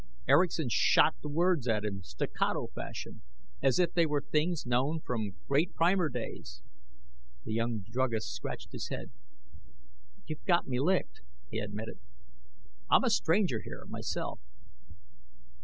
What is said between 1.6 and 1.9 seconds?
at